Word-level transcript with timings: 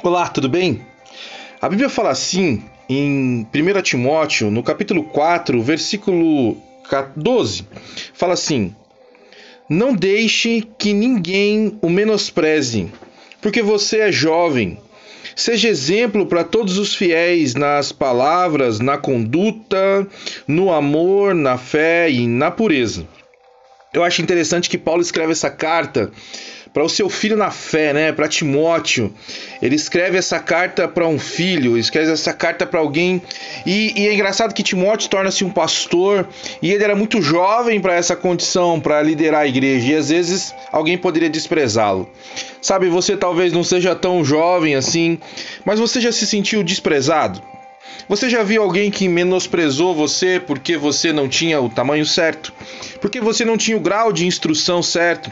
Olá, 0.00 0.28
tudo 0.28 0.48
bem? 0.48 0.86
A 1.60 1.68
Bíblia 1.68 1.88
fala 1.88 2.10
assim 2.10 2.62
em 2.88 3.44
1 3.52 3.82
Timóteo, 3.82 4.48
no 4.48 4.62
capítulo 4.62 5.02
4, 5.02 5.60
versículo 5.60 6.56
12, 7.16 7.66
fala 8.14 8.34
assim: 8.34 8.72
Não 9.68 9.92
deixe 9.92 10.62
que 10.78 10.92
ninguém 10.92 11.76
o 11.82 11.90
menospreze, 11.90 12.92
porque 13.42 13.60
você 13.60 14.02
é 14.02 14.12
jovem. 14.12 14.78
Seja 15.34 15.68
exemplo 15.68 16.26
para 16.26 16.44
todos 16.44 16.78
os 16.78 16.94
fiéis 16.94 17.56
nas 17.56 17.90
palavras, 17.90 18.78
na 18.78 18.98
conduta, 18.98 20.06
no 20.46 20.72
amor, 20.72 21.34
na 21.34 21.58
fé 21.58 22.08
e 22.08 22.24
na 22.28 22.52
pureza. 22.52 23.04
Eu 23.92 24.04
acho 24.04 24.22
interessante 24.22 24.70
que 24.70 24.78
Paulo 24.78 25.02
escreve 25.02 25.32
essa 25.32 25.50
carta 25.50 26.12
para 26.72 26.84
o 26.84 26.88
seu 26.88 27.08
filho 27.08 27.36
na 27.36 27.50
fé, 27.50 27.92
né? 27.92 28.12
Para 28.12 28.28
Timóteo. 28.28 29.12
Ele 29.60 29.74
escreve 29.74 30.16
essa 30.16 30.38
carta 30.38 30.86
para 30.86 31.06
um 31.06 31.18
filho, 31.18 31.76
escreve 31.76 32.12
essa 32.12 32.32
carta 32.32 32.66
para 32.66 32.80
alguém. 32.80 33.20
E, 33.66 33.92
e, 34.00 34.08
é 34.08 34.14
engraçado 34.14 34.54
que 34.54 34.62
Timóteo 34.62 35.08
torna-se 35.08 35.44
um 35.44 35.50
pastor 35.50 36.28
e 36.62 36.72
ele 36.72 36.84
era 36.84 36.94
muito 36.94 37.20
jovem 37.20 37.80
para 37.80 37.94
essa 37.94 38.14
condição, 38.14 38.80
para 38.80 39.02
liderar 39.02 39.42
a 39.42 39.46
igreja. 39.46 39.92
E 39.92 39.96
às 39.96 40.08
vezes 40.10 40.54
alguém 40.70 40.96
poderia 40.96 41.30
desprezá-lo. 41.30 42.08
Sabe, 42.60 42.88
você 42.88 43.16
talvez 43.16 43.52
não 43.52 43.64
seja 43.64 43.94
tão 43.94 44.24
jovem 44.24 44.74
assim, 44.74 45.18
mas 45.64 45.80
você 45.80 46.00
já 46.00 46.12
se 46.12 46.26
sentiu 46.26 46.62
desprezado? 46.62 47.42
Você 48.08 48.30
já 48.30 48.42
viu 48.42 48.62
alguém 48.62 48.90
que 48.90 49.08
menosprezou 49.08 49.94
você 49.94 50.40
porque 50.40 50.76
você 50.76 51.12
não 51.12 51.28
tinha 51.28 51.60
o 51.60 51.68
tamanho 51.68 52.06
certo? 52.06 52.52
Porque 53.00 53.20
você 53.20 53.44
não 53.44 53.56
tinha 53.56 53.76
o 53.76 53.80
grau 53.80 54.12
de 54.12 54.26
instrução 54.26 54.82
certo? 54.82 55.30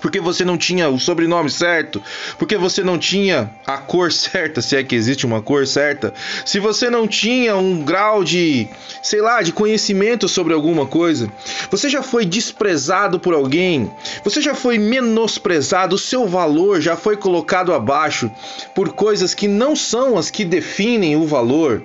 Porque 0.00 0.20
você 0.20 0.44
não 0.44 0.56
tinha 0.56 0.88
o 0.88 0.98
sobrenome 0.98 1.50
certo, 1.50 2.02
porque 2.38 2.56
você 2.56 2.82
não 2.82 2.98
tinha 2.98 3.50
a 3.66 3.78
cor 3.78 4.12
certa, 4.12 4.60
se 4.62 4.76
é 4.76 4.82
que 4.82 4.94
existe 4.94 5.26
uma 5.26 5.42
cor 5.42 5.66
certa, 5.66 6.12
se 6.44 6.58
você 6.58 6.90
não 6.90 7.06
tinha 7.06 7.56
um 7.56 7.82
grau 7.82 8.24
de, 8.24 8.68
sei 9.02 9.20
lá, 9.20 9.42
de 9.42 9.52
conhecimento 9.52 10.28
sobre 10.28 10.54
alguma 10.54 10.86
coisa, 10.86 11.30
você 11.70 11.88
já 11.88 12.02
foi 12.02 12.24
desprezado 12.24 13.18
por 13.18 13.34
alguém, 13.34 13.90
você 14.24 14.40
já 14.40 14.54
foi 14.54 14.78
menosprezado, 14.78 15.94
o 15.94 15.98
seu 15.98 16.26
valor 16.26 16.80
já 16.80 16.96
foi 16.96 17.16
colocado 17.16 17.72
abaixo 17.72 18.30
por 18.74 18.92
coisas 18.92 19.34
que 19.34 19.48
não 19.48 19.76
são 19.76 20.16
as 20.16 20.30
que 20.30 20.44
definem 20.44 21.16
o 21.16 21.26
valor. 21.26 21.82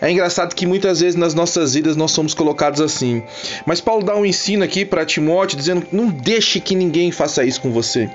É 0.00 0.10
engraçado 0.10 0.54
que 0.54 0.66
muitas 0.66 1.00
vezes 1.00 1.16
nas 1.16 1.34
nossas 1.34 1.74
vidas 1.74 1.96
nós 1.96 2.12
somos 2.12 2.34
colocados 2.34 2.80
assim. 2.80 3.22
Mas 3.66 3.80
Paulo 3.80 4.04
dá 4.04 4.14
um 4.16 4.24
ensino 4.24 4.62
aqui 4.62 4.84
para 4.84 5.04
Timóteo 5.04 5.56
dizendo: 5.56 5.86
não 5.90 6.08
deixe 6.08 6.60
que 6.60 6.74
ninguém 6.74 7.10
faça 7.10 7.44
isso 7.44 7.60
com 7.60 7.72
você. 7.72 8.08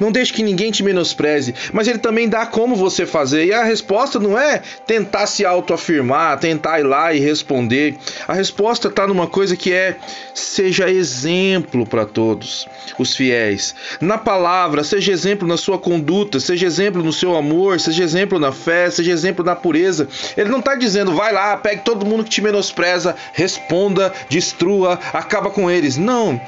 Não 0.00 0.10
deixe 0.10 0.32
que 0.32 0.42
ninguém 0.42 0.70
te 0.70 0.82
menospreze, 0.82 1.54
mas 1.72 1.88
ele 1.88 1.98
também 1.98 2.28
dá 2.28 2.46
como 2.46 2.74
você 2.74 3.04
fazer. 3.04 3.46
E 3.46 3.52
a 3.52 3.64
resposta 3.64 4.18
não 4.18 4.38
é 4.38 4.62
tentar 4.86 5.26
se 5.26 5.44
autoafirmar, 5.44 6.38
tentar 6.38 6.80
ir 6.80 6.84
lá 6.84 7.12
e 7.12 7.20
responder. 7.20 7.96
A 8.26 8.32
resposta 8.32 8.88
está 8.88 9.06
numa 9.06 9.26
coisa 9.26 9.56
que 9.56 9.72
é: 9.72 9.96
seja 10.34 10.90
exemplo 10.90 11.86
para 11.86 12.06
todos 12.06 12.66
os 12.98 13.14
fiéis. 13.14 13.74
Na 14.00 14.16
palavra, 14.16 14.82
seja 14.82 15.12
exemplo 15.12 15.46
na 15.46 15.56
sua 15.56 15.78
conduta, 15.78 16.40
seja 16.40 16.66
exemplo 16.66 17.02
no 17.02 17.12
seu 17.12 17.36
amor, 17.36 17.78
seja 17.80 18.02
exemplo 18.02 18.38
na 18.38 18.52
fé, 18.52 18.90
seja 18.90 19.12
exemplo 19.12 19.44
na 19.44 19.54
pureza. 19.54 20.08
Ele 20.36 20.48
não 20.48 20.60
está 20.60 20.74
dizendo, 20.74 21.14
vai 21.14 21.32
lá, 21.32 21.56
pegue 21.56 21.82
todo 21.82 22.06
mundo 22.06 22.24
que 22.24 22.30
te 22.30 22.40
menospreza, 22.40 23.14
responda, 23.32 24.12
destrua, 24.28 24.98
acaba 25.12 25.50
com 25.50 25.70
eles. 25.70 25.96
Não. 25.96 26.40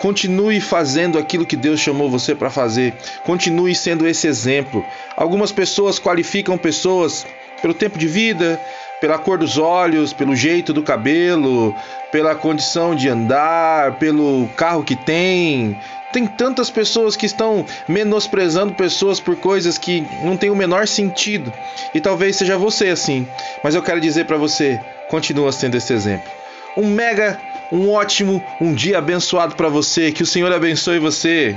Continue 0.00 0.60
fazendo 0.60 1.18
aquilo 1.18 1.46
que 1.46 1.56
Deus 1.56 1.80
chamou 1.80 2.10
você 2.10 2.34
para 2.34 2.50
fazer. 2.50 2.94
Continue 3.24 3.74
sendo 3.74 4.06
esse 4.06 4.26
exemplo. 4.26 4.84
Algumas 5.16 5.52
pessoas 5.52 5.98
qualificam 5.98 6.58
pessoas 6.58 7.26
pelo 7.62 7.72
tempo 7.72 7.98
de 7.98 8.06
vida, 8.06 8.60
pela 9.00 9.18
cor 9.18 9.38
dos 9.38 9.56
olhos, 9.58 10.12
pelo 10.12 10.34
jeito 10.34 10.72
do 10.72 10.82
cabelo, 10.82 11.74
pela 12.12 12.34
condição 12.34 12.94
de 12.94 13.08
andar, 13.08 13.98
pelo 13.98 14.48
carro 14.56 14.84
que 14.84 14.96
tem. 14.96 15.78
Tem 16.12 16.26
tantas 16.26 16.70
pessoas 16.70 17.16
que 17.16 17.26
estão 17.26 17.64
menosprezando 17.88 18.74
pessoas 18.74 19.20
por 19.20 19.36
coisas 19.36 19.76
que 19.76 20.06
não 20.22 20.36
têm 20.36 20.50
o 20.50 20.56
menor 20.56 20.86
sentido. 20.86 21.52
E 21.94 22.00
talvez 22.00 22.36
seja 22.36 22.56
você 22.56 22.88
assim. 22.88 23.26
Mas 23.62 23.74
eu 23.74 23.82
quero 23.82 24.00
dizer 24.00 24.24
para 24.26 24.36
você, 24.36 24.80
continua 25.08 25.52
sendo 25.52 25.76
esse 25.76 25.92
exemplo. 25.92 26.30
Um 26.76 26.88
mega 26.88 27.40
um 27.70 27.90
ótimo, 27.90 28.42
um 28.60 28.72
dia 28.72 28.98
abençoado 28.98 29.56
para 29.56 29.68
você. 29.68 30.12
Que 30.12 30.22
o 30.22 30.26
Senhor 30.26 30.52
abençoe 30.52 30.98
você. 30.98 31.56